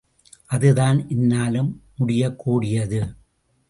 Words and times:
அதுதான் 0.45 1.09
என்னாலும் 1.09 1.83
முடியக் 1.95 2.37
கூடியது. 2.37 3.15